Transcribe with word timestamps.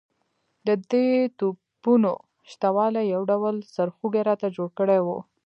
د 0.67 0.69
دې 0.91 1.07
توپونو 1.39 2.13
شته 2.51 2.69
والی 2.75 3.03
یو 3.13 3.21
ډول 3.31 3.55
سرخوږی 3.73 4.21
راته 4.29 4.47
جوړ 4.55 4.69
کړی 4.79 4.99
وو. 5.05 5.19